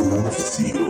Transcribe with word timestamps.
Renuncio. 0.00 0.86
É 0.86 0.89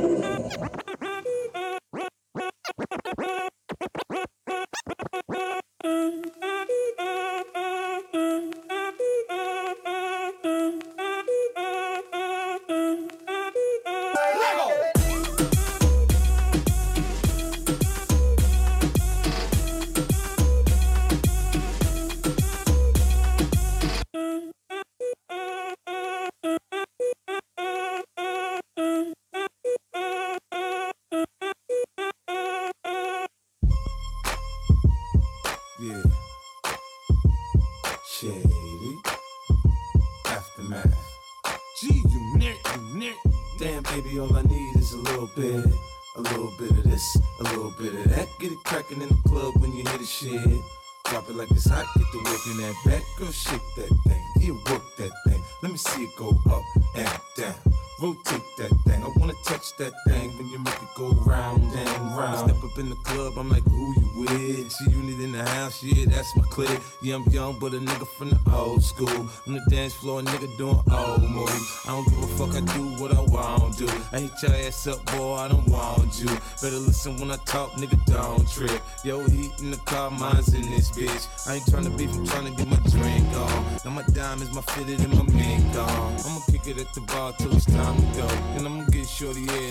ass 74.66 74.86
up, 74.86 75.04
boy, 75.06 75.34
I 75.34 75.48
don't 75.48 75.66
want 75.68 76.20
you. 76.20 76.26
Better 76.62 76.78
listen 76.78 77.16
when 77.18 77.30
I 77.30 77.36
talk, 77.44 77.72
nigga, 77.72 77.98
don't 78.06 78.48
trip. 78.48 78.82
Yo, 79.04 79.20
heat 79.28 79.52
in 79.60 79.70
the 79.70 79.76
car, 79.78 80.10
mine's 80.10 80.52
in 80.54 80.62
this 80.70 80.90
bitch. 80.90 81.48
I 81.48 81.54
ain't 81.54 81.64
tryna 81.64 81.96
beef, 81.96 82.12
I'm 82.12 82.26
tryna 82.26 82.56
get 82.56 82.68
my 82.68 82.76
drink 82.90 83.28
on. 83.36 83.64
Now 83.84 83.90
my 83.90 84.02
diamonds, 84.12 84.52
my 84.54 84.62
fitted, 84.62 85.00
and 85.00 85.14
my 85.14 85.24
mink 85.32 85.76
on. 85.76 86.16
I'ma 86.26 86.40
kick 86.50 86.66
it 86.66 86.78
at 86.78 86.92
the 86.94 87.00
bar 87.02 87.32
till 87.38 87.54
it's 87.54 87.64
time 87.64 87.96
to 87.96 88.18
go. 88.18 88.28
And 88.56 88.66
I'ma 88.66 88.84
get 88.90 89.08
shorty, 89.08 89.42
yeah, 89.42 89.70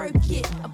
work 0.00 0.30
it. 0.30 0.50
I 0.64 0.69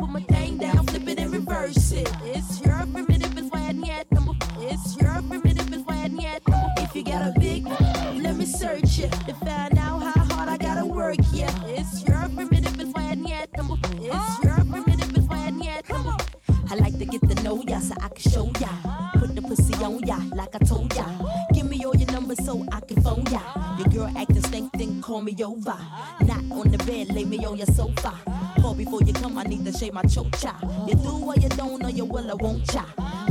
my 29.96 30.02
chocha. 30.02 30.52
You 30.86 30.94
do 30.94 31.24
or 31.24 31.34
you 31.36 31.48
don't, 31.48 31.82
or 31.82 31.88
you 31.88 32.04
will 32.04 32.30
or 32.30 32.36
won't 32.36 32.68
cha. 32.70 32.84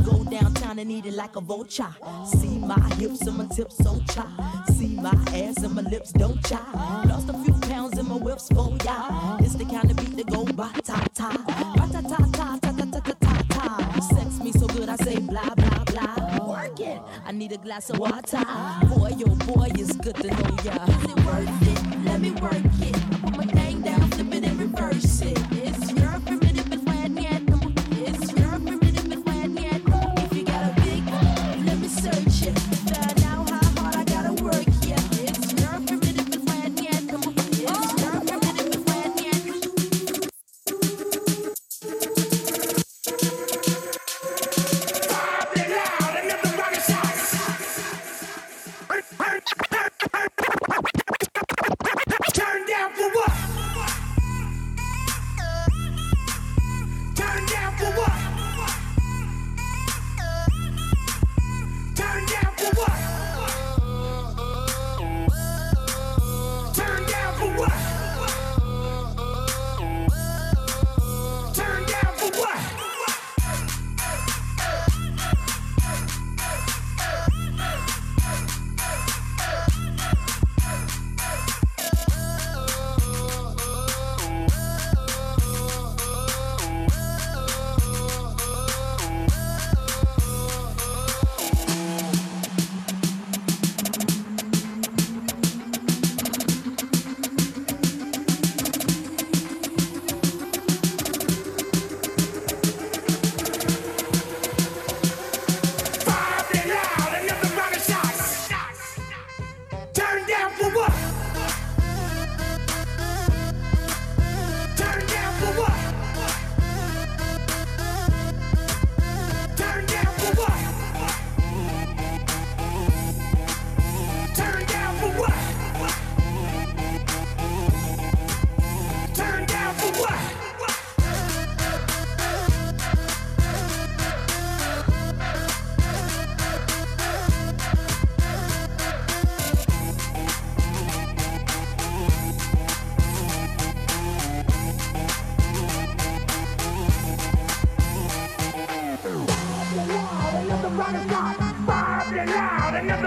Go 0.03 0.23
downtown 0.23 0.79
and 0.79 0.91
eat 0.91 1.05
it 1.05 1.13
like 1.13 1.35
a 1.35 1.41
vulture. 1.41 1.95
See 2.25 2.57
my 2.57 2.79
hips 2.95 3.21
and 3.27 3.37
my 3.37 3.45
tips 3.55 3.77
so 3.77 4.01
cha. 4.09 4.25
See 4.75 4.95
my 4.95 5.13
ass 5.27 5.61
and 5.63 5.75
my 5.75 5.83
lips 5.83 6.11
don't 6.13 6.34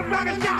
motherfuckers 0.08 0.42
shot. 0.42 0.57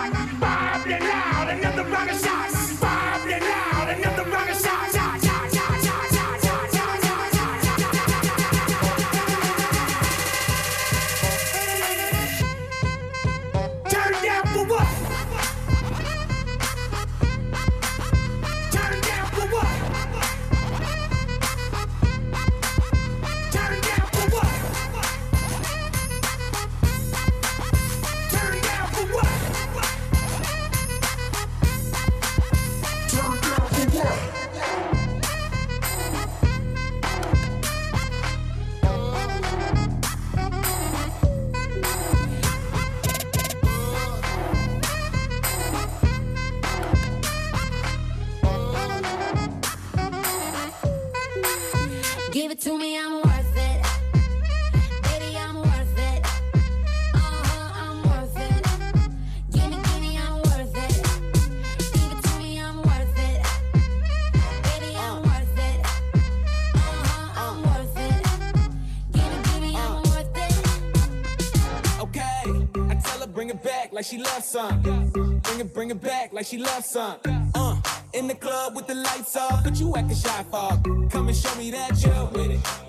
she 74.09 74.17
loves 74.17 74.45
some. 74.45 74.81
Bring 74.81 75.59
it, 75.59 75.73
bring 75.73 75.91
it 75.91 76.01
back 76.01 76.33
like 76.33 76.45
she 76.45 76.57
loves 76.57 76.87
some. 76.87 77.17
Uh, 77.53 77.79
in 78.13 78.27
the 78.27 78.33
club 78.33 78.75
with 78.75 78.87
the 78.87 78.95
lights 78.95 79.37
off, 79.37 79.63
but 79.63 79.79
you 79.79 79.95
acting 79.95 80.17
shy 80.17 80.43
Fuck, 80.49 80.83
Come 81.11 81.27
and 81.27 81.37
show 81.37 81.53
me 81.55 81.69
that 81.71 82.01
you're 82.03 82.25
with 82.31 82.51
it. 82.51 82.88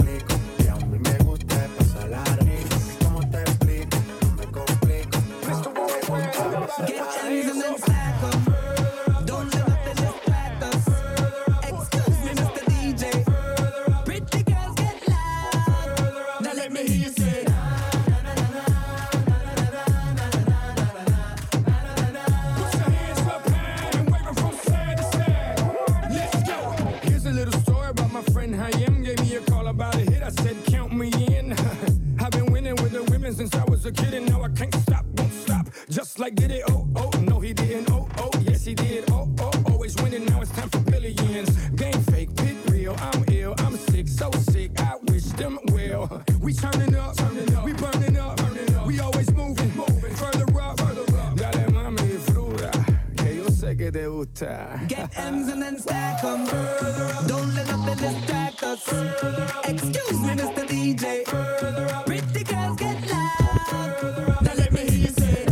Mike 36.31 36.39
did 36.39 36.51
it. 36.51 36.63
Oh, 36.69 36.87
oh, 36.95 37.09
no, 37.21 37.39
he 37.39 37.53
didn't. 37.53 37.91
Oh, 37.91 38.07
oh, 38.17 38.31
yes, 38.41 38.65
he 38.65 38.73
did. 38.73 39.03
Oh, 39.11 39.27
oh, 39.39 39.51
always 39.71 39.95
winning. 40.01 40.25
Now 40.25 40.41
it's 40.41 40.51
time 40.51 40.69
for 40.69 40.79
billions. 40.79 41.49
Game 41.75 42.01
fake, 42.03 42.35
pit 42.37 42.55
real. 42.69 42.95
I'm 42.99 43.23
ill. 43.31 43.53
I'm 43.59 43.75
sick, 43.75 44.07
so 44.07 44.31
sick. 44.51 44.71
I 44.79 44.95
wish 45.09 45.25
them 45.39 45.59
well. 45.71 46.23
We 46.39 46.53
turning 46.53 46.95
up, 46.95 47.17
turning 47.17 47.53
up. 47.55 47.65
We 47.65 47.73
burning 47.73 48.17
up, 48.17 48.37
burning 48.37 48.75
up. 48.75 48.87
We 48.87 48.99
always 48.99 49.31
moving, 49.33 49.75
moving. 49.75 50.15
Further 50.15 50.61
up, 50.61 50.79
further 50.79 51.17
up. 51.19 51.35
Dale, 51.35 51.67
mami, 51.71 52.17
fruta. 52.31 52.71
Que 53.17 53.37
yo 53.37 53.49
sé 53.49 53.75
que 53.75 53.91
te 53.91 54.07
gusta. 54.07 54.79
Get 54.87 55.09
M's 55.17 55.49
and 55.49 55.61
then 55.61 55.77
stack 55.79 56.21
them. 56.21 56.45
Don't 57.27 57.53
let 57.55 57.67
nothing 57.67 57.97
distract 57.97 58.63
us. 58.63 58.81
Further. 58.83 59.47
Excuse 59.65 60.19
me, 60.21 60.33
Mr. 60.35 60.65
DJ. 60.67 61.25
Further 61.25 61.87
up. 61.93 62.05
Pretty 62.05 62.43
girls 62.43 62.77
get 62.77 63.09
loud. 63.09 64.41
Now 64.41 64.53
let 64.55 64.71
me 64.71 64.81
hear 64.81 64.99
you 64.99 65.07
say 65.09 65.50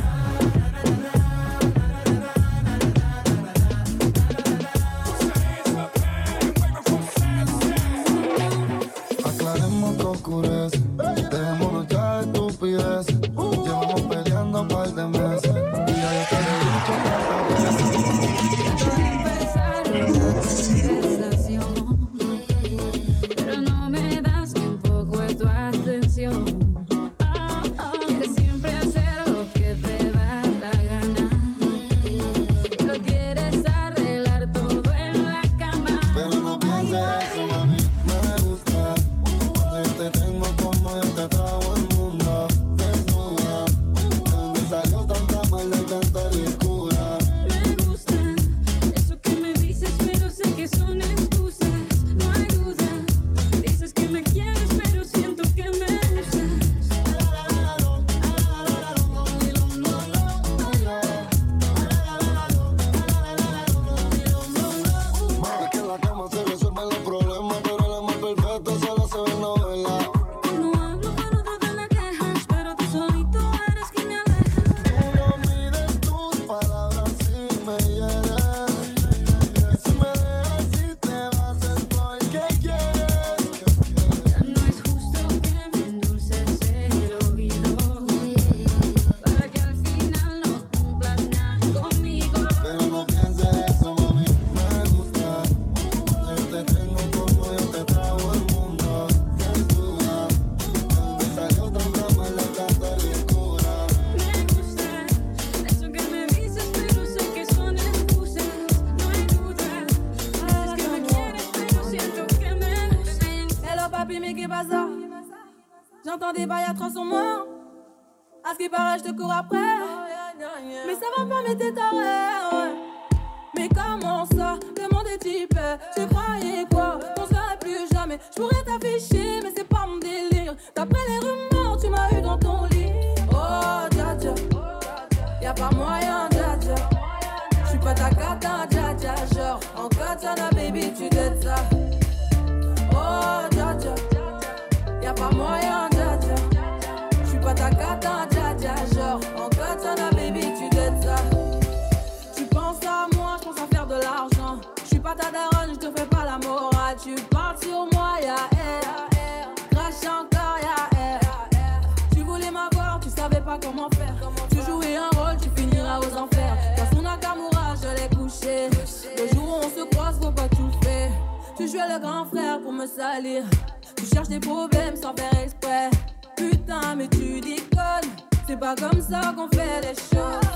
Tu 173.96 174.06
cherches 174.06 174.29
des 174.29 174.39
problèmes 174.39 174.96
sans 174.96 175.13
faire 175.15 175.44
exprès. 175.44 175.89
Putain, 176.36 176.96
mais 176.96 177.08
tu 177.10 177.41
déconnes. 177.41 178.10
C'est 178.48 178.60
pas 178.60 178.75
comme 178.75 179.01
ça 179.01 179.34
qu'on 179.36 179.48
fait 179.50 179.82
les 179.82 179.96
choses. 179.96 180.50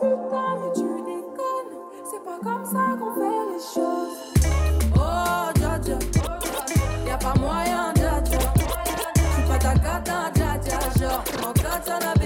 Putain, 0.00 0.48
mais 0.60 0.72
tu 0.74 1.02
déconnes. 1.02 1.72
C'est 2.10 2.24
pas 2.24 2.38
comme 2.42 2.64
ça 2.64 2.96
qu'on 2.98 3.14
fait 3.14 3.44
les 3.52 3.62
choses. 3.74 4.16
Oh, 4.96 5.32
Y'a 7.06 7.18
pas 7.18 7.34
moyen, 7.38 7.92
Dja 7.94 8.22
Dja. 8.24 8.38
Tu 9.14 9.42
pas 9.48 9.58
ta 9.58 9.74
cata, 9.74 10.12
hein, 10.12 10.30
Dja 10.34 10.58
Dja. 10.64 10.78
Genre, 11.00 11.24
mon. 11.42 12.21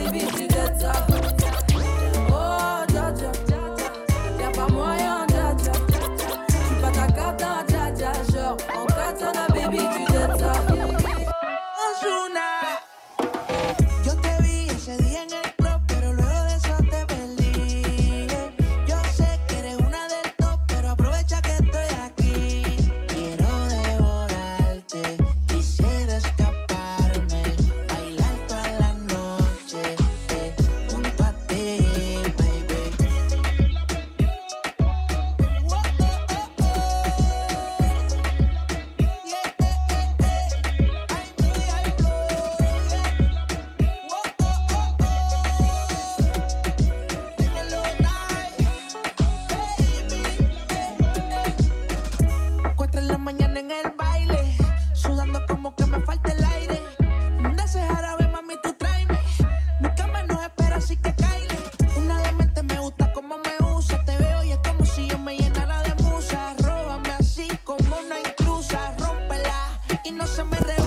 y 70.06 70.12
no 70.12 70.26
se 70.26 70.44
me 70.44 70.56
revela. 70.58 70.85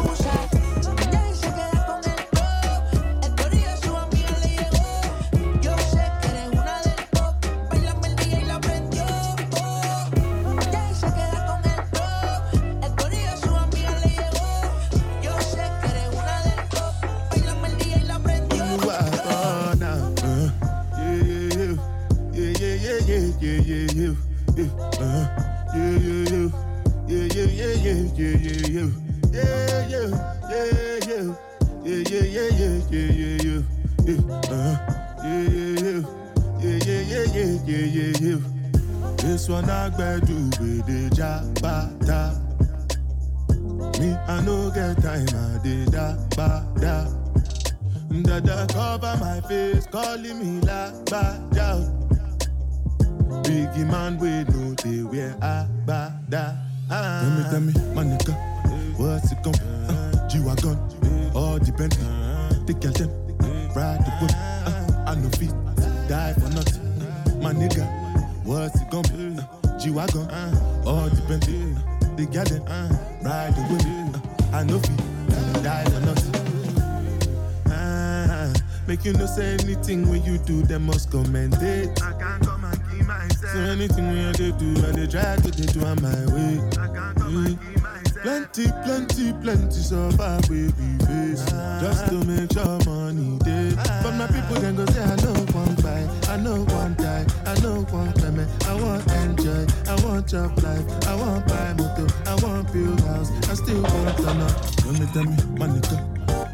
People 94.33 94.61
then 94.61 94.75
go 94.75 94.85
say 94.87 95.03
I 95.03 95.15
know 95.17 95.33
one 95.53 95.75
buy, 95.75 96.07
I 96.29 96.37
know 96.37 96.63
one 96.75 96.95
die, 96.95 97.25
I 97.45 97.59
know 97.61 97.81
one 97.89 98.13
climate. 98.13 98.49
I 98.67 98.73
want 98.81 99.05
enjoy, 99.11 99.65
I 99.87 99.95
want 100.05 100.27
job 100.27 100.57
life, 100.63 100.85
I 101.07 101.15
want 101.15 101.47
buy 101.47 101.73
motor, 101.73 102.07
I 102.25 102.35
want 102.43 102.71
build 102.71 102.99
house, 103.01 103.31
I 103.49 103.53
still 103.55 103.81
want 103.81 104.17
to 104.17 104.33
know. 104.33 104.47
Tell 104.77 104.93
me, 104.93 105.05
tell 105.13 105.23
me, 105.23 105.35
my 105.57 105.67
nigga, 105.67 105.97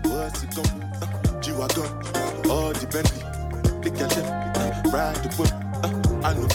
what's 0.10 0.44
it 0.44 0.56
gon' 0.56 0.82
uh, 1.02 1.42
G-Wagon, 1.42 1.90
all 2.50 2.72
the 2.74 2.88
Bentley, 2.92 3.24
lick 3.84 3.98
your 4.00 4.10
lip, 4.10 4.26
uh, 4.58 4.90
ride 4.92 5.16
the 5.24 5.30
whip, 5.38 5.52
uh, 5.84 6.28
I 6.28 6.34
know 6.34 6.48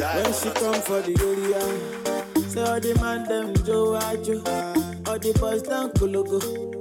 die. 0.00 0.22
When 0.22 0.32
she 0.32 0.50
come 0.50 0.80
for 0.82 1.00
the 1.02 1.14
area, 1.20 1.62
say 2.48 2.62
all 2.62 2.80
the 2.80 2.94
man 3.00 3.24
them 3.24 3.54
Joe 3.64 3.96
Ajo, 3.96 4.38
all 5.10 5.18
the 5.18 5.32
boys 5.38 5.62
down 5.62 5.90
Kologo. 5.92 6.75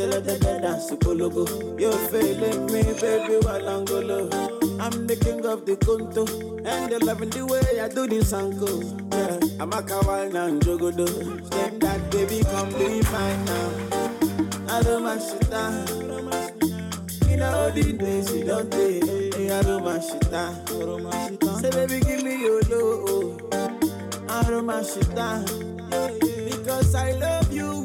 Eh, 0.00 0.20
them 0.20 0.62
dance 0.62 0.86
to 0.86 0.96
Kologo. 0.96 1.44
You 1.78 1.92
feeling 2.08 2.66
me, 2.66 2.82
baby, 2.98 3.44
while 3.44 3.68
I'm 3.68 5.06
the 5.06 5.16
king 5.16 5.44
of 5.44 5.66
the 5.66 5.76
conto, 5.76 6.24
and 6.64 6.90
they 6.90 6.98
loving 6.98 7.28
the 7.28 7.44
way 7.44 7.78
I 7.78 7.88
do 7.88 8.06
this 8.06 8.32
uncle. 8.32 8.82
Yeah, 9.12 9.38
I'm 9.60 9.72
a 9.72 9.82
kawal 9.82 10.32
now, 10.32 10.48
jogodo. 10.60 11.46
Step 11.46 11.78
that 11.80 12.10
baby, 12.10 12.42
come 12.44 12.70
be 12.70 13.02
mine 13.12 13.44
now. 13.44 14.74
I 14.74 14.82
don't 14.82 15.02
my 15.02 15.18
shit 15.18 15.50
down. 15.50 15.86
All 17.42 17.70
the 17.72 17.92
days 17.92 18.32
you 18.32 18.44
don't 18.44 18.70
take. 18.70 19.50
I 19.50 19.62
don't 19.62 19.84
my 19.84 20.00
shit 20.00 20.30
down. 20.30 20.54
Say 21.60 21.70
baby, 21.70 22.00
give 22.00 22.22
me 22.22 22.40
your 22.40 22.62
low. 22.62 23.38
I 24.28 24.42
don't 24.48 24.64
my 24.64 24.82
shit 24.82 25.14
down. 25.14 25.44
Because 26.50 26.94
I 26.94 27.12
love 27.12 27.52
you 27.52 27.84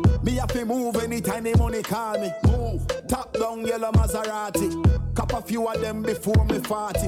me 0.23 0.33
have 0.33 0.51
to 0.53 0.65
move 0.65 0.95
anytime 0.97 1.43
the 1.43 1.57
money 1.57 1.81
call 1.81 2.19
me. 2.19 2.31
Move, 2.45 2.85
top 3.07 3.33
down 3.33 3.65
yellow 3.65 3.91
Maserati. 3.91 5.15
Cop 5.15 5.33
a 5.33 5.41
few 5.41 5.67
of 5.67 5.81
them 5.81 6.03
before 6.03 6.45
me 6.45 6.59
40. 6.59 6.99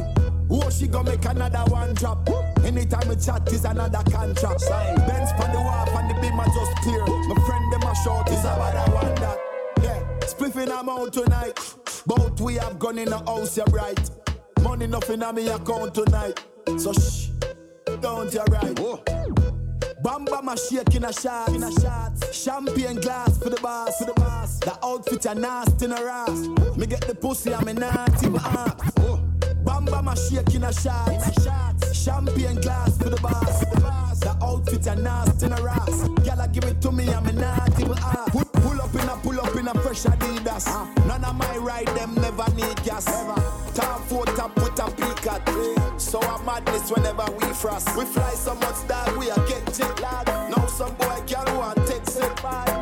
Oh, 0.49 0.69
she 0.69 0.87
gonna 0.87 1.11
make 1.11 1.25
another 1.25 1.63
one 1.71 1.93
drop. 1.93 2.27
Anytime 2.63 3.07
we 3.07 3.15
chat 3.15 3.51
is 3.51 3.65
another 3.65 4.03
contract. 4.09 4.61
Benz 5.07 5.31
on 5.41 5.51
the 5.51 5.61
wharf 5.61 5.89
and 5.95 6.09
the 6.09 6.21
beam 6.21 6.39
are 6.39 6.45
just 6.45 6.75
clear. 6.77 7.05
My 7.05 7.35
friend 7.45 7.73
them 7.73 7.83
a 7.83 7.95
short 8.03 8.29
is 8.29 8.39
about 8.39 8.87
a 8.87 8.91
one 8.91 9.15
that. 9.15 9.39
Yeah, 9.81 9.99
spliffing 10.21 10.71
I'm 10.71 10.89
out 10.89 11.13
tonight. 11.13 11.59
Both 12.05 12.41
we 12.41 12.55
have 12.55 12.77
gone 12.79 12.97
in 12.97 13.09
the 13.09 13.19
house, 13.19 13.55
you're 13.57 13.65
right. 13.67 14.09
Money 14.61 14.87
nothing 14.87 15.23
on 15.23 15.35
me 15.35 15.47
account 15.47 15.95
tonight. 15.95 16.43
So 16.77 16.93
shh, 16.93 17.29
don't 18.01 18.33
you 18.33 18.43
right. 18.49 19.52
Bamba 20.03 20.43
my 20.43 20.53
shake 20.55 20.95
in 20.95 21.05
a 21.05 21.13
shot, 21.13 21.47
in 21.47 21.63
a 21.63 21.71
shot. 21.79 22.11
Champagne 22.33 22.99
glass 22.99 23.37
for 23.37 23.49
the 23.49 23.59
boss, 23.61 23.97
for 23.97 24.05
the 24.05 24.13
boss. 24.13 24.59
The 24.59 24.77
outfit 24.83 25.25
a 25.25 25.33
nasty 25.33 25.85
in 25.85 25.93
a 25.93 25.95
ass. 25.95 26.47
Me 26.75 26.85
get 26.85 27.07
the 27.07 27.15
pussy, 27.15 27.53
I'm 27.53 27.69
a 27.69 27.73
naughty 27.73 28.27
my 28.27 28.39
ass. 28.39 28.91
Bamba 29.63 30.03
my 30.03 30.13
shake 30.15 30.53
in 30.55 30.65
a 30.65 30.73
shot, 30.73 31.07
in 31.07 31.21
a 31.21 31.33
shot. 31.41 31.95
Champagne 31.95 32.59
glass 32.59 32.97
for 32.97 33.09
the 33.09 33.21
boss, 33.21 33.63
for 33.63 33.75
the 33.75 33.81
boss. 33.81 34.19
The 34.19 34.37
outfit 34.43 34.87
a 34.87 34.95
nasty 34.97 35.45
in 35.45 35.53
a 35.53 35.55
ass. 35.55 36.09
Gyal 36.19 36.51
give 36.51 36.65
it 36.65 36.81
to 36.81 36.91
me, 36.91 37.07
I'm 37.07 37.25
a 37.25 37.31
naughty 37.31 37.85
my. 37.85 38.42
Pull, 38.63 38.81
up 38.81 38.95
in 38.95 39.09
a, 39.09 39.15
pull 39.17 39.39
up 39.39 39.55
in 39.55 39.67
a 39.67 39.73
fresh 39.81 40.03
Adidas. 40.03 40.65
None 41.07 41.23
of 41.23 41.35
my 41.35 41.57
ride 41.57 41.87
them 41.87 42.15
never 42.15 42.45
need 42.55 42.81
gas. 42.83 43.05
Top 43.75 44.01
four 44.07 44.25
top 44.25 44.55
with 44.55 44.79
a 44.79 44.89
peacock. 44.91 45.99
So 45.99 46.19
a 46.19 46.43
madness 46.43 46.89
whenever 46.89 47.25
we 47.39 47.53
frost. 47.53 47.95
We 47.97 48.05
fly 48.05 48.31
so 48.31 48.55
much 48.55 48.87
that 48.87 49.15
we 49.17 49.29
are 49.29 49.47
get 49.47 49.65
jet 49.73 49.99
lag. 50.01 50.27
Now 50.49 50.65
some 50.67 50.93
boy 50.95 51.21
can 51.27 51.57
want 51.57 51.77
take 51.87 52.05
set. 52.05 52.39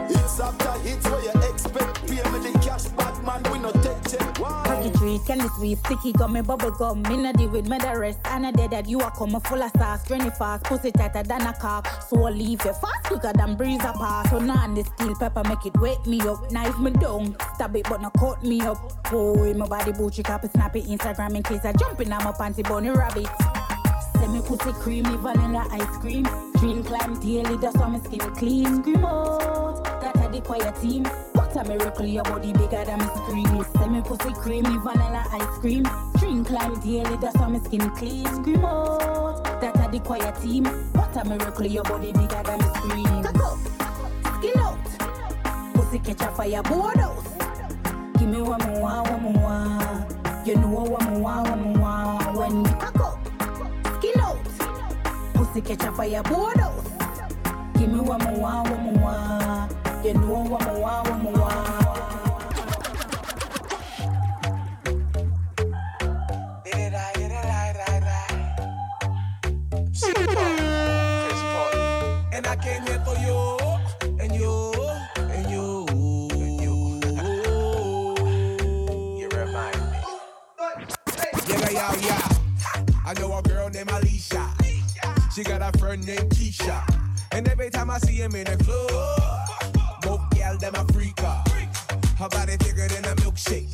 Hits 0.08 0.40
after 0.40 0.72
hits 0.88 1.10
where 1.10 1.24
you 1.24 1.50
expect. 1.50 2.08
Pay 2.08 2.24
me 2.32 2.52
the 2.52 2.60
cash, 2.64 2.86
bad 2.98 3.24
man, 3.24 3.44
we 3.52 3.60
no 3.60 3.72
take 3.72 4.04
check. 4.10 4.71
Package 5.02 5.26
candy 5.26 5.48
sweet, 5.58 5.80
sticky 5.80 6.14
gummy 6.14 6.42
bubble 6.44 6.70
gum. 6.70 7.02
Me 7.02 7.18
no 7.18 7.34
deal 7.34 7.50
with 7.50 7.68
me 7.68 7.76
the 7.80 7.98
rest. 7.98 8.20
And 8.26 8.46
I 8.46 8.52
did 8.52 8.70
that 8.70 8.88
you 8.88 9.00
are 9.00 9.10
coming 9.10 9.40
full 9.40 9.64
of 9.64 9.72
sauce, 9.72 10.08
granny 10.08 10.30
fast, 10.30 10.64
pussy 10.66 10.92
tighter 10.92 11.24
than 11.24 11.42
a 11.42 11.54
cock. 11.54 11.88
So 12.08 12.24
I 12.24 12.30
leave 12.30 12.62
it 12.62 12.76
fast 12.76 13.04
quicker 13.06 13.34
than 13.34 13.56
breeze 13.56 13.84
apart. 13.84 14.28
So 14.28 14.38
now 14.38 14.58
on 14.58 14.76
the 14.76 14.84
steel 14.84 15.16
pepper 15.16 15.42
make 15.50 15.66
it 15.66 15.76
wake 15.80 16.06
me 16.06 16.22
up. 16.22 16.52
Knife 16.52 16.78
me 16.78 16.92
down, 16.92 17.36
stab 17.56 17.76
it 17.76 17.90
but 17.90 18.02
no 18.02 18.12
cut 18.12 18.44
me 18.44 18.62
up. 18.62 18.78
Oh, 19.12 19.34
Boy, 19.34 19.54
my 19.56 19.66
body 19.66 19.92
booty 19.92 20.22
copy 20.22 20.50
snappy 20.50 20.84
Instagram 20.84 21.36
in 21.36 21.42
case 21.42 21.66
I 21.66 21.74
jump 21.74 22.00
in 22.00 22.14
on 22.14 22.24
my 22.24 22.32
panty 22.32 22.62
bunny 22.62 22.92
rabbit. 22.92 23.28
Send 24.20 24.34
me 24.34 24.42
pussy 24.42 24.72
creamy 24.74 25.18
vanilla 25.18 25.68
ice 25.72 25.98
cream. 25.98 26.28
Drink 26.58 26.86
climb 26.86 27.20
daily, 27.20 27.58
that's 27.58 27.76
why 27.76 27.88
my 27.88 28.00
skin 28.02 28.20
clean. 28.36 28.84
Scream 28.84 29.04
out, 29.04 29.84
that 30.00 30.16
are 30.18 30.30
the 30.30 30.42
quiet 30.42 30.76
team. 30.80 31.08
What 31.54 31.66
a 31.66 31.70
miracle, 31.70 32.06
your 32.06 32.24
body 32.24 32.54
bigger 32.54 32.86
than 32.86 33.00
my 33.00 33.14
screen. 33.14 33.66
Send 33.78 33.92
me 33.92 34.02
pussy 34.02 34.32
creamy 34.36 34.78
vanilla 34.78 35.26
ice 35.34 35.60
cream. 35.60 35.86
Drink 36.18 36.48
climb 36.48 36.80
daily, 36.80 37.18
that's 37.18 37.36
why 37.36 37.48
my 37.50 37.60
skin 37.60 37.90
clean. 37.92 38.26
Scream 38.26 38.64
out, 38.64 39.44
that 39.60 39.76
are 39.76 39.92
the 39.92 40.00
quiet 40.00 40.34
team. 40.42 40.64
What 40.94 41.14
a 41.18 41.26
miracle, 41.28 41.66
your 41.66 41.84
body 41.84 42.14
bigger 42.14 42.42
than 42.42 42.58
my 42.58 42.74
screen. 42.80 43.24
Cock 43.24 43.44
up, 43.44 43.58
skin 44.38 44.60
out. 44.60 45.74
Pussy 45.74 46.00
catch 46.00 46.22
a 46.22 46.32
fire, 46.32 46.64
board 46.64 46.96
house. 46.96 47.28
Give 48.18 48.30
me 48.30 48.42
one 48.42 48.62
more, 48.68 49.04
one 49.04 49.34
more. 49.34 50.08
You 50.46 50.56
know 50.56 50.70
what 50.70 51.04
more, 51.10 51.20
one 51.20 51.74
more. 51.74 52.48
When 52.48 52.64
you 52.64 52.72
cock 52.76 53.00
up 53.02 53.20
skin 53.98 54.22
out. 54.22 54.40
Pussy 55.34 55.60
catch 55.60 55.84
a 55.84 55.92
fire 55.92 56.24
board 56.24 56.60
out. 56.62 56.82
Give 57.78 57.92
me 57.92 58.00
one 58.00 58.24
more, 58.24 58.40
one 58.40 58.94
more. 58.94 59.81
You 60.04 60.14
know 60.16 60.20
one 60.50 60.66
more, 60.66 60.82
one 60.82 61.24
more. 61.24 61.52
And 72.34 72.48
I 72.48 72.56
came 72.58 72.84
here 72.84 73.02
for 73.06 73.16
you, 73.20 73.60
and 74.20 74.34
you, 74.36 74.74
and 75.18 75.52
you, 75.52 75.88
and 76.34 76.62
you. 76.62 77.00
You 79.20 79.30
remind 79.30 79.82
me. 79.92 80.00
Yeah, 81.48 81.70
yeah, 81.72 81.96
yeah. 82.02 82.30
I 83.06 83.14
know 83.20 83.38
a 83.38 83.42
girl 83.44 83.70
named 83.70 83.92
Alicia. 83.92 84.50
She 85.36 85.44
got 85.44 85.62
a 85.62 85.78
friend 85.80 86.06
named 86.06 86.32
Keisha. 86.32 86.84
And 87.34 87.48
every 87.50 87.70
time 87.70 87.92
I 87.92 88.00
see 88.00 88.16
him 88.16 88.36
in 88.36 88.46
the 88.46 88.58
club, 88.64 89.41
that 90.62 90.74
my 90.74 90.84
freak. 90.94 91.20
Her 91.20 92.30
body 92.30 92.56
thicker 92.58 92.88
than 92.88 93.06
a 93.06 93.16
milkshake. 93.16 93.68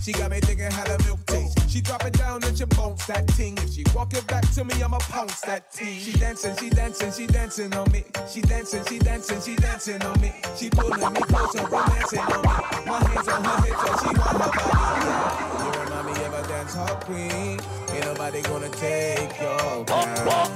She 0.00 0.12
got 0.12 0.30
me 0.30 0.38
thinking 0.40 0.70
how 0.70 0.84
the 0.84 1.02
milk 1.04 1.26
tastes. 1.26 1.72
She 1.72 1.80
drop 1.80 2.04
it 2.04 2.12
down 2.12 2.44
and 2.44 2.56
she 2.56 2.64
bounce 2.66 3.04
that 3.06 3.26
ting. 3.28 3.58
If 3.58 3.72
she 3.74 3.84
walk 3.94 4.14
it 4.14 4.24
back 4.28 4.48
to 4.52 4.64
me, 4.64 4.74
I'ma 4.82 4.98
pounce 4.98 5.40
that 5.40 5.72
ting. 5.72 5.98
She 5.98 6.12
dancing, 6.12 6.54
she 6.56 6.70
dancing, 6.70 7.10
she 7.10 7.26
dancing 7.26 7.74
on 7.74 7.90
me. 7.90 8.04
She 8.30 8.40
dancing, 8.42 8.84
she 8.84 8.98
dancing, 8.98 9.40
she 9.40 9.56
dancing 9.56 10.00
on 10.02 10.20
me. 10.20 10.32
She 10.56 10.70
pulling 10.70 11.12
me 11.12 11.20
closer, 11.22 11.66
romancing 11.66 12.20
on 12.20 12.42
me. 12.42 12.48
My 12.86 12.98
hands 13.08 13.28
on 13.28 13.44
her 13.44 13.60
hips, 13.66 13.82
and 13.90 14.00
she 14.00 14.10
want 14.20 14.38
my 14.38 14.46
body. 14.54 15.64
You 15.64 15.70
remind 15.82 16.06
me 16.06 16.12
of 16.24 16.34
a 16.34 16.48
dance 16.48 16.74
hall 16.74 16.96
queen. 17.02 17.58
Ain't 17.90 18.04
nobody 18.04 18.42
gonna 18.42 18.68
take 18.68 19.40
your. 19.40 19.84
Your 19.84 19.84
crown. 19.84 20.50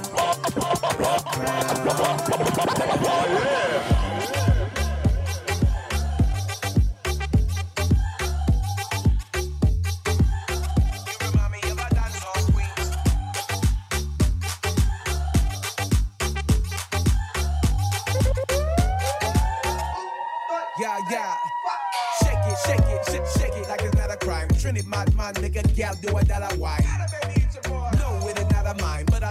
Oh, 3.01 3.25
yeah. 3.43 4.18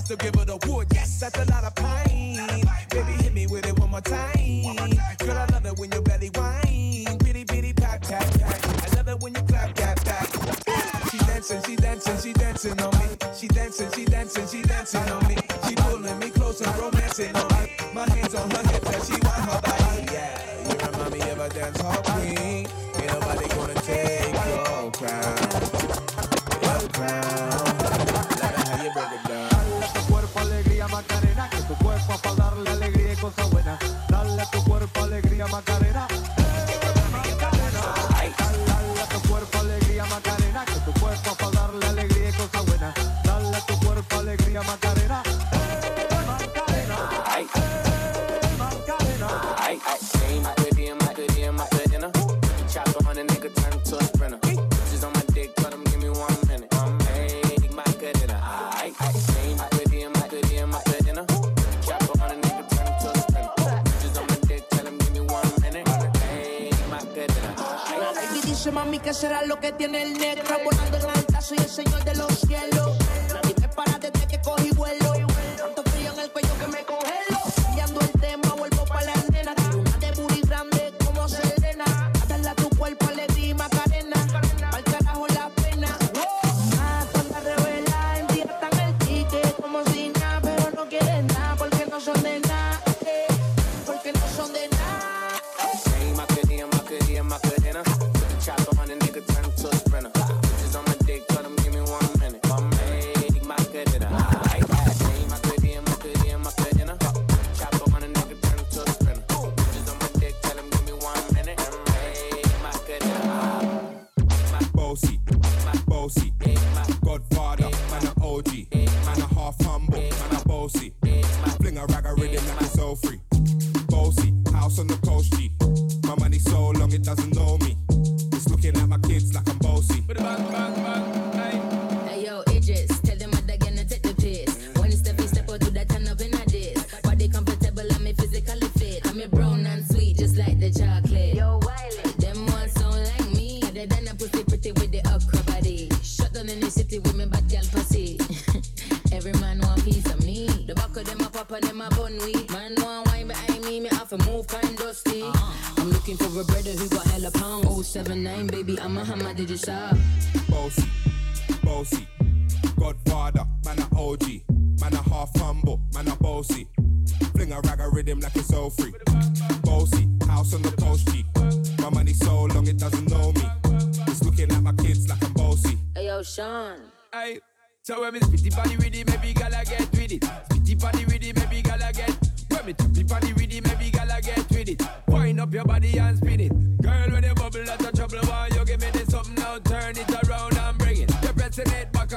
to 0.09 0.17
give 0.17 0.35
it 0.37 0.49
a 0.49 0.57
wood. 0.67 0.87
Yes, 0.95 1.21
that's 1.21 1.39
a 1.39 1.45
lot 1.53 1.65
of 1.65 1.75
pain. 1.75 2.65
Baby, 2.89 3.13
hit 3.23 3.35
me 3.35 3.47
with 3.47 3.67
it 3.67 3.79
one 3.79 3.91
more 3.91 4.01
time. 4.01 4.63
Girl, 5.19 5.37
I 5.37 5.47
love 5.53 5.67
it 5.67 5.79
when 5.79 5.93
your 5.93 6.01
belly 6.01 6.31
whine. 6.35 7.19
Bitty, 7.19 7.45
bitty, 7.45 7.75
pop, 7.75 8.01
tap, 8.01 8.25
tap. 8.31 8.59
I 8.65 8.97
love 8.97 9.09
it 9.09 9.21
when 9.21 9.35
you 9.35 9.43
clap, 9.43 9.75
clap, 9.75 9.99
clap. 9.99 11.11
She 11.11 11.19
dancing, 11.19 11.63
she 11.67 11.77
dancing, 11.77 12.19
she 12.23 12.33
dancing 12.33 12.81
on 12.81 12.99
me. 12.99 13.07
She 13.39 13.49
dancing, 13.49 13.91
she 13.93 14.07
dancing, 14.07 14.49
she 14.49 14.63
dancing 14.63 15.09
on 15.11 15.28
me. 15.28 15.28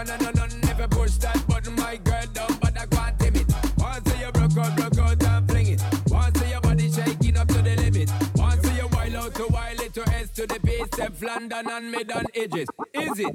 on 0.10 0.20
know 0.20 0.32
nothing 0.32 0.64
if 0.64 0.80
you 0.80 0.88
push 0.88 1.12
that 1.18 1.46
button, 1.48 1.76
my 1.76 1.98
girl 1.98 2.26
down, 2.34 2.58
but 2.62 2.78
I 2.78 2.86
can't 2.88 3.20
tame 3.20 3.36
it. 3.36 3.46
Once 3.78 4.20
you 4.20 4.32
broke 4.32 4.58
out, 4.58 4.76
broke 4.76 5.00
out 5.00 5.24
and 5.24 5.50
fling 5.50 5.68
it. 5.68 5.82
Once 6.08 6.50
your 6.50 6.62
body 6.62 6.92
shaking 6.92 7.38
up 7.38 7.48
to 7.50 7.62
the 7.62 7.76
limit. 7.76 8.10
Once 8.36 8.66
you 8.78 8.88
wild 8.94 9.16
out 9.16 9.36
to 9.36 9.48
wild 9.48 9.80
it 9.80 9.94
to 9.94 10.02
S 10.10 10.30
to 10.32 10.48
the 10.48 10.60
base, 10.64 10.88
step 10.94 11.14
London 11.22 11.70
and 11.70 11.92
mid 11.92 12.12
on 12.12 12.26
edges. 12.34 12.68
Is 12.94 13.20
it? 13.20 13.34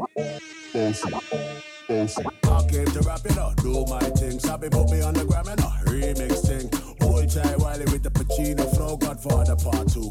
Bossy. 0.72 1.10
Bossy. 1.88 2.24
I 2.44 2.66
came 2.68 2.86
to 2.86 3.00
rap 3.02 3.24
it 3.24 3.38
up, 3.38 3.56
do 3.56 3.84
my 3.86 4.00
thing. 4.00 4.40
Sabi 4.40 4.68
put 4.68 4.90
me 4.90 5.02
on 5.02 5.14
the 5.14 5.24
gram 5.24 5.46
and 5.46 5.60
a 5.60 5.72
remix 5.86 6.46
thing. 6.46 6.70
Old 7.02 7.28
Jai 7.28 7.56
Wiley 7.56 7.84
with 7.92 8.02
the 8.02 8.10
Pacino 8.10 8.74
flow, 8.74 8.96
Godfather 8.96 9.56
part 9.56 9.88
two. 9.88 10.10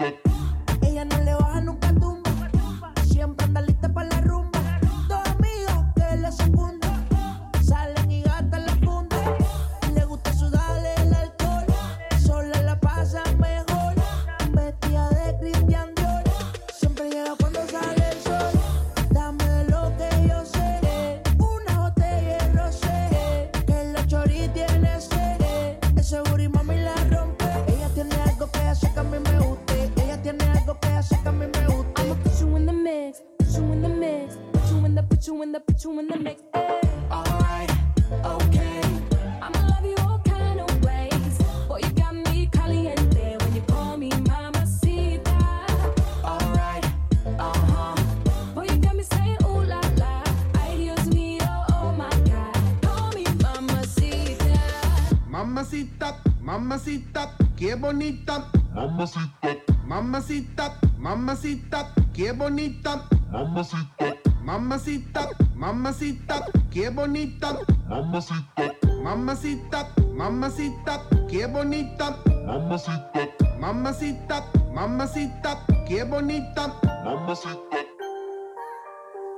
Bonita. 58.01 58.49
Mamacita. 58.73 59.49
Mamacita, 59.85 60.73
mamacita, 60.97 61.93
qué 62.13 62.31
bonita. 62.31 63.03
Mamacita. 63.31 64.15
Mamacita, 64.43 65.29
mamacita, 65.55 66.45
qué 66.71 66.89
bonita. 66.89 67.59
Mamacita. 67.87 68.73
Mamacita, 69.03 69.87
mamacita, 70.15 71.01
qué 71.29 71.45
bonita. 71.45 72.17
Mamacita. 72.47 73.27
Mamacita, 73.59 74.43
mamacita, 74.73 75.59
qué 75.87 76.03
bonita. 76.03 76.73
Mamacita. 77.03 77.77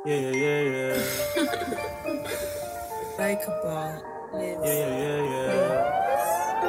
Yeah, 0.06 0.32
yeah, 0.32 0.62
yeah, 0.63 0.95
Like 3.17 3.43
a 3.43 3.45
ball. 3.63 4.04
yeah. 4.36 4.60
Yeah, 4.63 4.89
yeah, 4.99 5.21
yeah. 5.23 6.42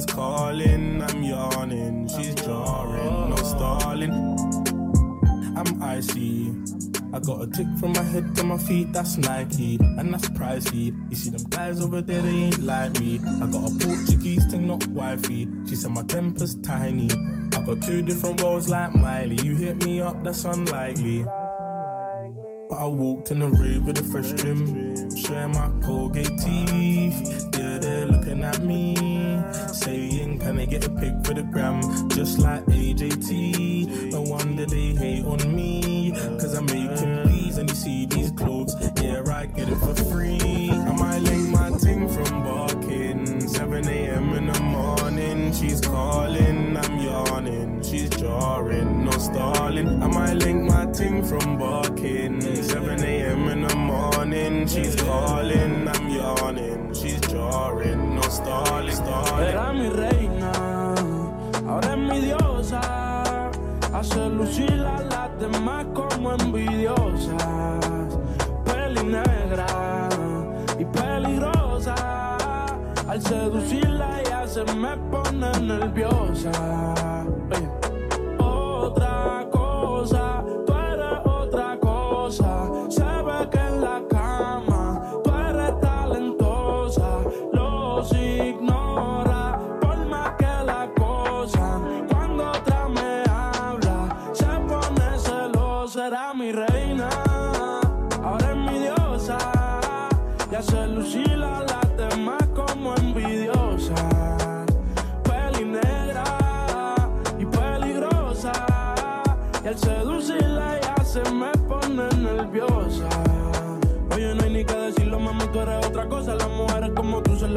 She's 0.00 0.06
calling, 0.06 1.02
I'm 1.02 1.22
yawning. 1.22 2.08
She's 2.08 2.34
jarring, 2.34 3.28
no 3.28 3.36
stalling. 3.36 4.10
I'm 5.54 5.82
icy. 5.82 6.54
I 7.12 7.18
got 7.18 7.42
a 7.42 7.46
tick 7.46 7.66
from 7.78 7.92
my 7.92 8.02
head 8.04 8.34
to 8.36 8.44
my 8.44 8.56
feet, 8.56 8.94
that's 8.94 9.18
Nike, 9.18 9.78
and 9.98 10.14
that's 10.14 10.26
pricey. 10.30 10.96
You 11.10 11.16
see 11.16 11.28
them 11.28 11.44
guys 11.50 11.82
over 11.82 12.00
there, 12.00 12.22
they 12.22 12.30
ain't 12.30 12.62
like 12.62 12.98
me. 12.98 13.20
I 13.42 13.46
got 13.48 13.70
a 13.70 13.74
Portuguese 13.78 14.46
thing, 14.46 14.68
not 14.68 14.86
wifey. 14.86 15.46
She 15.68 15.76
said 15.76 15.90
my 15.90 16.02
temper's 16.04 16.54
tiny. 16.62 17.10
I 17.54 17.60
got 17.60 17.82
two 17.82 18.00
different 18.00 18.42
worlds 18.42 18.70
like 18.70 18.94
Miley. 18.94 19.36
You 19.44 19.54
hit 19.54 19.84
me 19.84 20.00
up, 20.00 20.24
that's 20.24 20.46
unlikely. 20.46 21.24
But 22.70 22.78
I 22.78 22.86
walked 22.86 23.32
in 23.32 23.40
the 23.40 23.48
rave 23.48 23.84
with 23.84 23.98
a 23.98 24.04
fresh 24.04 24.32
trim, 24.40 25.14
showing 25.14 25.52
my 25.52 25.70
Colgate 25.84 26.38
teeth. 26.38 27.48
Yeah, 27.58 27.76
they're 27.78 28.06
looking 28.06 28.42
at 28.44 28.62
me, 28.62 28.94
saying, 29.52 30.38
Can 30.40 30.58
I 30.58 30.64
get 30.66 30.86
a 30.86 30.90
pic 30.90 31.12
for 31.24 31.34
the 31.34 31.42
gram? 31.42 31.80
Just 32.10 32.38
like 32.38 32.64
AJT. 32.66 34.12
No 34.12 34.22
wonder 34.22 34.66
they 34.66 34.94
hate 34.94 35.24
on 35.24 35.54
me, 35.54 36.12
cause 36.40 36.54
I'm 36.54 36.66
making 36.66 37.26
these 37.28 37.58
and 37.58 37.68
you 37.68 37.76
see 37.76 38.06
these 38.06 38.30
clothes. 38.32 38.74
Yeah, 39.02 39.22
I 39.32 39.46
get 39.46 39.68
it 39.68 39.76
for 39.76 39.94
free. 39.94 40.70
I 40.70 40.92
might 40.92 41.18
link 41.18 41.48
my 41.50 41.70
ting 41.78 42.08
from 42.08 42.42
barking. 42.44 43.48
7 43.48 43.88
a.m. 43.88 44.34
in 44.34 44.46
the 44.46 44.60
morning, 44.60 45.52
she's 45.52 45.80
calling, 45.80 46.76
I'm 46.76 46.98
yawning. 46.98 47.82
She's 47.82 48.10
jarring, 48.10 49.04
no 49.04 49.10
stalling. 49.12 50.02
I 50.02 50.06
might 50.06 50.34
link 50.34 50.62
my 50.62 50.86
ting 50.92 51.22
from 51.24 51.58
barking. 51.58 52.40
7 52.40 53.02
a.m. 53.02 53.48
in 53.48 53.62
the 53.62 53.76
morning, 53.76 54.66
she's 54.66 54.94
calling, 54.96 55.88
I'm 55.88 56.08
yawning. 56.10 56.94
She's 56.94 57.20
jarring, 57.20 57.99
Era 59.40 59.72
mi 59.72 59.88
reina, 59.88 60.52
ahora 61.68 61.92
es 61.92 61.98
mi 61.98 62.20
diosa. 62.20 62.80
Hace 63.92 64.28
lucir 64.30 64.84
a 64.86 65.00
las 65.02 65.38
demás 65.38 65.86
como 65.94 66.32
envidiosas. 66.32 68.18
Peli 68.64 69.04
negra 69.04 70.08
y 70.78 70.84
peligrosa. 70.84 72.36
Al 73.08 73.20
seducirla 73.20 74.20
ella 74.20 74.46
se 74.46 74.64
me 74.74 74.96
pone 75.10 75.50
nerviosa. 75.60 76.50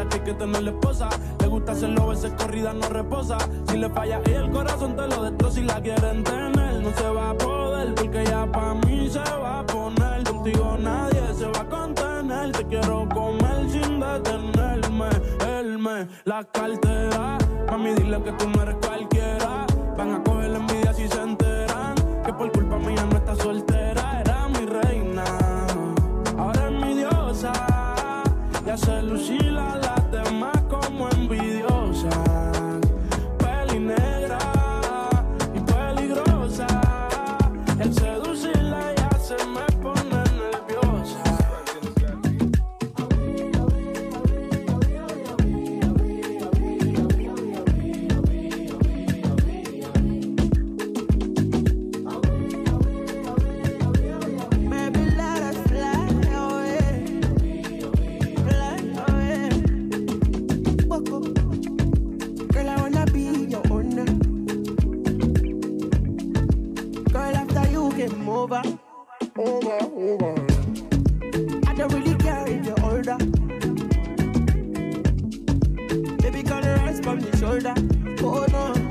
Que 0.08 0.18
hay 0.18 0.24
que 0.24 0.34
tener 0.34 0.64
la 0.64 0.72
esposa. 0.72 1.10
Le 1.40 1.48
gusta 1.48 1.72
hacerlo, 1.74 2.08
veces 2.08 2.32
corrida 2.38 2.74
no 2.74 2.88
reposa. 2.90 3.38
Si 3.70 3.78
le 3.78 3.90
falla 3.90 4.22
y 4.26 4.32
el 4.32 4.50
corazón 4.52 4.96
te 4.96 5.08
lo 5.08 5.24
destroza. 5.24 5.56
Si 5.56 5.64
la 5.64 5.82
quieren 5.82 6.24
tener, 6.24 6.82
no 6.82 6.92
se 6.96 7.08
va 7.10 7.30
a 7.32 7.38
poder. 7.38 7.94
Porque 7.96 8.26
ya 8.26 8.46
pa' 8.52 8.74
mí 8.86 9.10
se 9.10 9.20
va 9.20 9.60
a 9.60 9.66
poner. 9.66 10.24
Contigo 10.24 10.78
nadie 10.80 11.22
se 11.34 11.46
va 11.46 11.62
a 11.62 11.70
contener. 11.70 12.52
Te 12.52 12.66
quiero 12.66 13.08
comer 13.10 13.70
sin 13.70 14.00
detenerme. 14.00 15.10
Él 15.60 15.78
me 15.80 16.08
la 16.26 16.44
cartera. 16.44 17.38
Mami, 17.70 17.94
dile 17.96 18.22
que 18.24 18.32
tú 18.34 18.50
no 18.50 18.62
eres 18.62 18.76
cualquiera. 18.76 19.13
Over, 68.12 68.62
over, 69.38 69.80
over. 69.96 70.36
I 71.68 71.74
don't 71.74 71.94
really 71.94 72.16
care 72.16 72.46
if 72.48 72.66
you're 72.66 72.84
older. 72.84 73.18
Baby, 76.22 76.40
you 76.40 76.74
rise 76.84 77.00
from 77.00 77.20
the 77.22 77.38
shoulder? 77.38 77.74
Oh 78.22 78.46
no, 78.52 78.83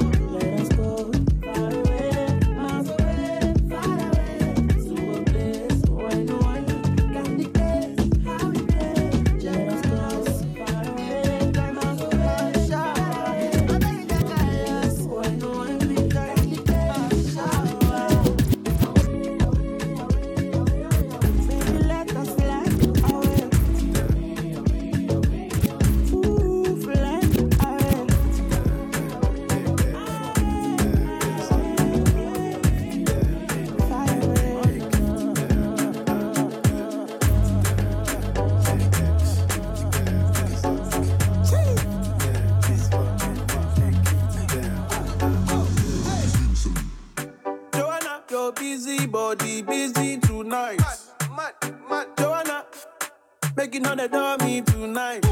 the 54.03 54.09
dummy 54.09 54.63
tonight. 54.63 55.25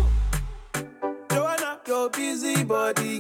Joanna, 1.31 1.81
your 1.87 2.09
busy 2.11 2.63
body 2.63 3.20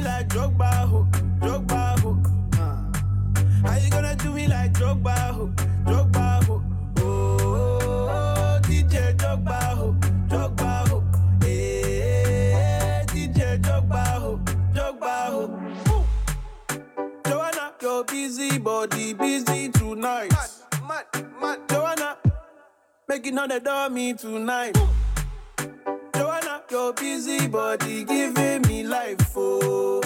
me 0.00 0.06
like 0.06 0.28
Drogba 0.28 0.88
hook, 0.88 1.12
Drogba 1.40 1.98
hook? 2.00 2.26
Uh. 2.58 3.68
How 3.68 3.76
you 3.76 3.90
gonna 3.90 4.16
do 4.16 4.32
me 4.32 4.46
like 4.46 4.72
Drogba 4.72 5.34
hook, 5.34 5.50
Drogba 5.84 6.44
hook? 6.44 6.62
Oh, 6.98 8.60
DJ 8.62 9.14
Drogba 9.16 9.60
hook, 9.76 9.96
Drogba 10.28 10.88
hook. 10.88 11.04
Hey, 11.42 13.04
DJ 13.08 13.60
Drogba 13.60 14.04
hook, 14.20 14.40
Drogba 14.74 15.14
hook. 15.34 15.50
Ooh. 15.92 16.04
Joanna, 17.28 17.72
your 17.82 18.04
busy 18.04 18.58
body 18.58 19.12
busy 19.14 19.68
tonight. 19.68 20.30
Mad, 20.30 21.04
mad, 21.12 21.26
mad. 21.40 21.58
Joanna, 21.68 22.16
making 23.08 23.38
all 23.38 23.48
the 23.48 23.60
dummy 23.60 24.14
tonight. 24.14 24.74
Joanna, 24.74 24.99
your 26.70 26.92
busy 26.92 27.48
body 27.48 28.04
giving 28.04 28.62
me 28.62 28.84
life, 28.84 29.32
oh, 29.36 30.00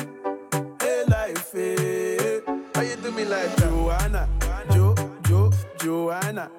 hey 0.81 1.05
life, 1.09 1.53
hey. 1.53 2.41
How 2.75 2.81
you 2.81 2.97
do 2.97 3.11
me 3.13 3.25
like 3.25 3.55
Joanna, 3.59 4.29
Jo, 4.73 4.95
Jo, 5.25 5.53
Joanna? 5.79 6.51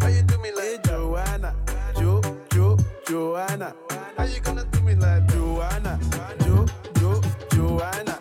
How 0.00 0.08
you 0.08 0.22
do 0.22 0.38
me 0.38 0.50
like 0.52 0.64
eh, 0.64 0.88
Joanna, 0.88 1.54
Jo, 1.96 2.20
Jo, 2.52 2.76
Joanna? 3.06 3.74
How 4.16 4.24
you 4.24 4.40
gonna 4.40 4.64
do 4.64 4.80
me 4.80 4.94
like 4.94 5.26
Joanna, 5.28 5.98
Jo, 6.40 6.66
Jo, 6.98 7.20
Joanna, 7.52 8.18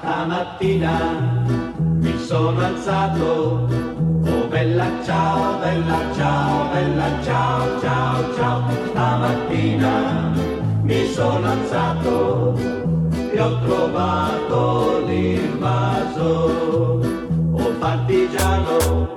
Stamattina 0.00 1.20
mi 2.00 2.18
sono 2.18 2.64
alzato, 2.64 3.68
oh 4.24 4.46
bella 4.48 4.86
ciao, 5.04 5.58
bella 5.58 6.00
ciao, 6.14 6.70
bella 6.72 7.22
ciao, 7.22 7.80
ciao, 7.80 8.34
ciao. 8.34 8.62
Stamattina 8.88 10.32
mi 10.82 11.06
sono 11.12 11.46
alzato 11.46 12.54
e 13.32 13.40
ho 13.40 13.58
trovato 13.60 15.04
l'invaso, 15.06 17.00
oh 17.52 17.70
partigiano. 17.78 19.07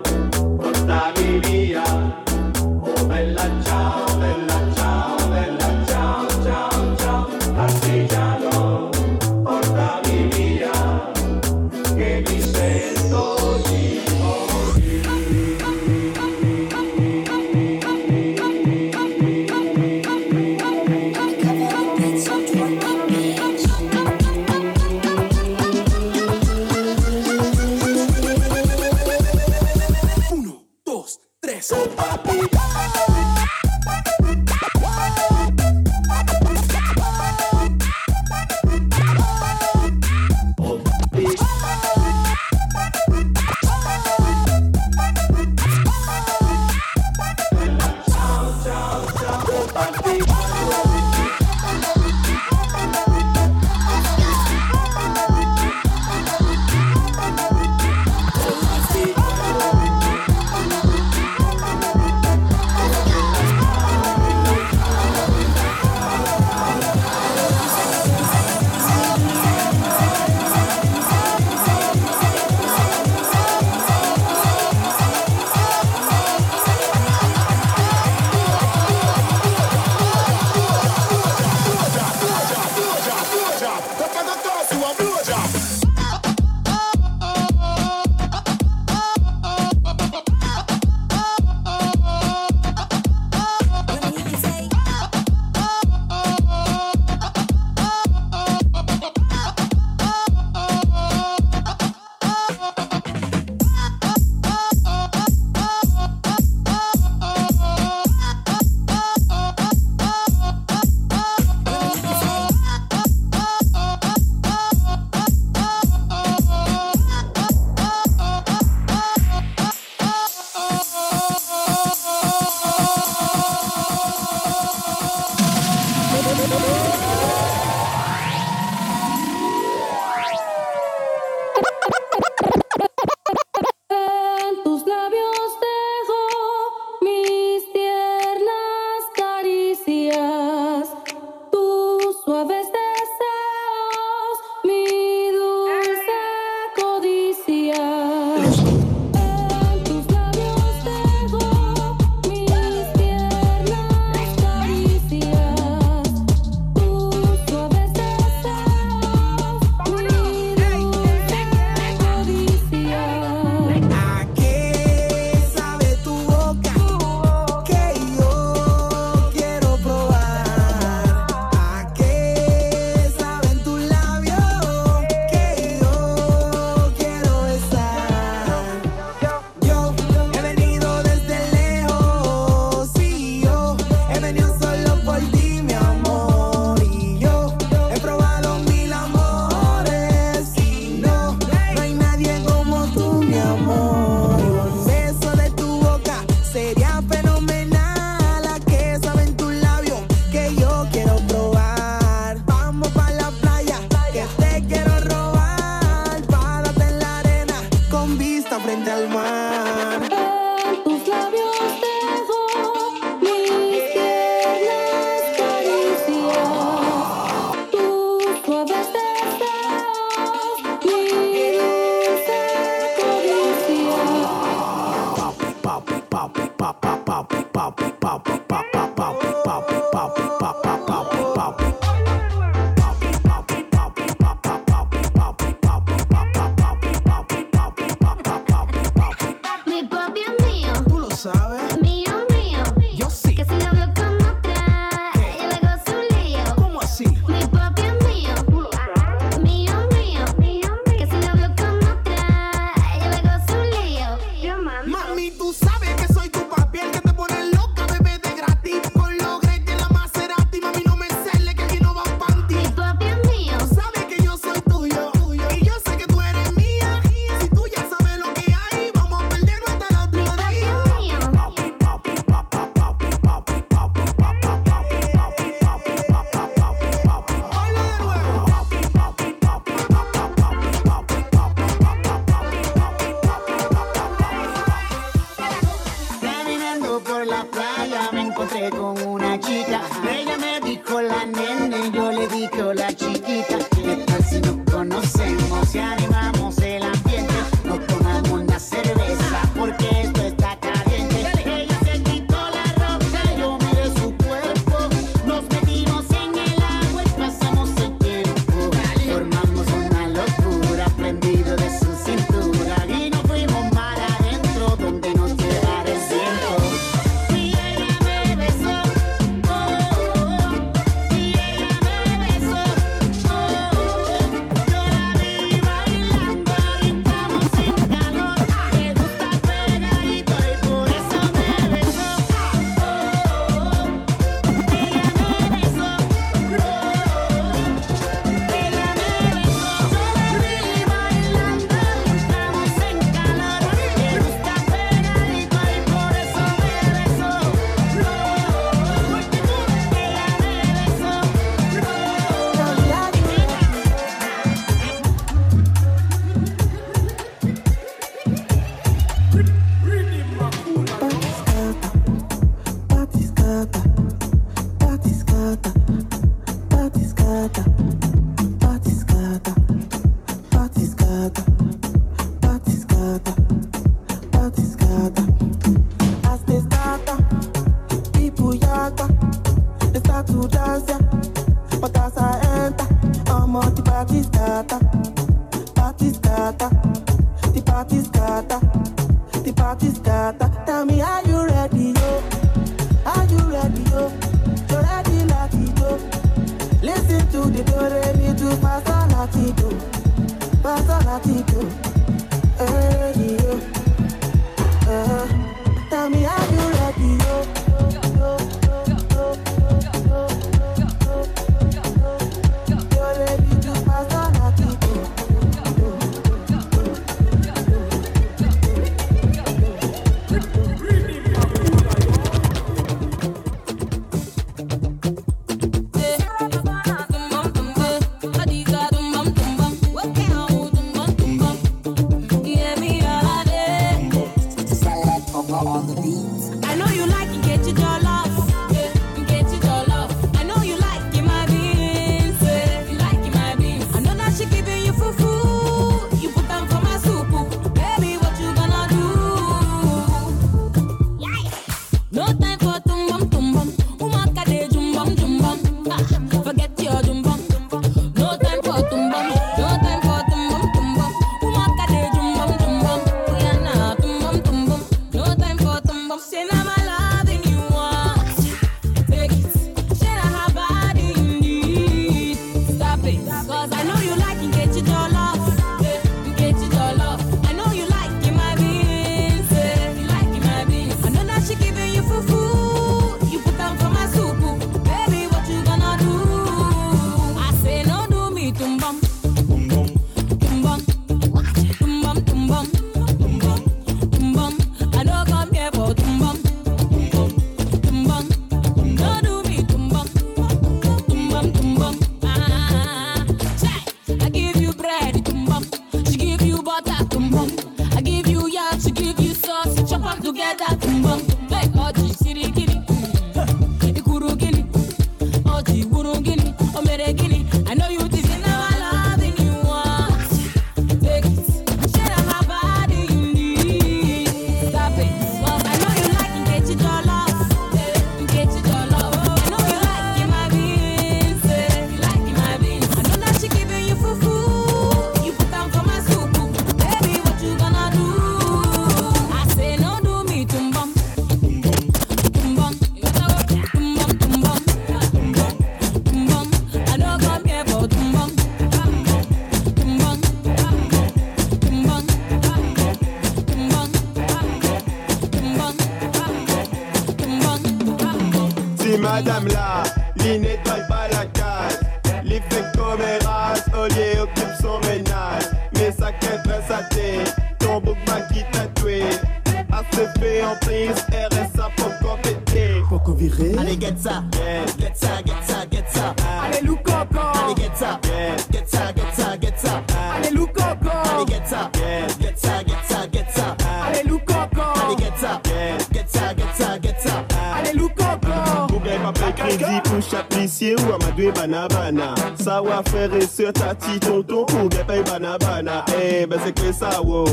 frères 592.92 593.16
et 593.16 593.22
sœurs, 593.22 593.54
tati, 593.54 594.00
tonton, 594.00 594.46
ou 594.62 594.70
gepay 594.70 595.02
banabana. 595.04 595.86
Eh, 596.02 596.26
ben 596.26 596.40
c'est 596.44 596.54
que 596.54 596.72
ça, 596.72 597.02
wow. 597.02 597.26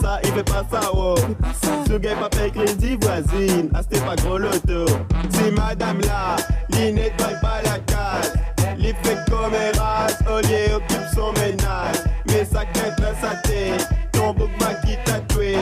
Ça, 0.00 0.18
il 0.24 0.30
fait 0.32 0.42
pas 0.42 0.64
ça, 0.70 0.92
wow. 0.94 1.16
Ce 1.86 1.92
gars 1.98 2.16
pas 2.16 2.28
payé 2.28 2.96
voisine, 3.00 3.70
ah, 3.74 3.80
c'était 3.82 4.04
pas 4.04 4.16
gros 4.16 4.38
loto. 4.38 4.86
Si 5.30 5.50
madame 5.52 6.00
là, 6.00 6.36
l'inette 6.70 7.16
paye 7.16 7.36
pas 7.40 7.62
la 7.64 7.78
case. 7.80 8.32
Les 8.78 8.94
fait 9.02 9.18
comme 9.28 11.06
son 11.14 11.32
ménage. 11.40 11.96
Mais 12.26 12.44
sa 12.44 12.64
quête 12.64 12.96
dans 12.98 13.20
sa 13.20 13.36
tête, 13.36 13.88
ton 14.12 14.32
bouc 14.32 14.50
m'a 14.60 14.74
qui 14.74 14.96
tatoué. 15.04 15.56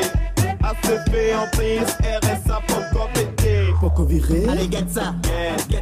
ACP 0.63 1.35
en 1.37 1.47
prise, 1.57 1.97
RSA 2.23 2.61
pour 2.67 3.01
compléter. 3.01 3.67
Pour 3.81 3.93
qu'on 3.93 4.05
virer 4.05 4.47
Allez, 4.49 4.69
get 4.71 4.87
ça. 4.89 5.15
Yeah. 5.71 5.74